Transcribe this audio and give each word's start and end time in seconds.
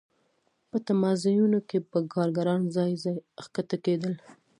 په 0.69 0.77
تمځایونو 0.87 1.59
کې 1.69 1.77
به 1.89 1.99
کارګران 2.13 2.61
ځای 2.75 2.91
ځای 3.03 3.17
ښکته 3.43 3.77
کېدل 3.85 4.13